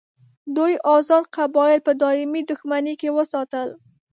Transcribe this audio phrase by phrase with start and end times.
[0.55, 3.67] دوی آزاد قبایل په دایمي دښمني کې وساتل.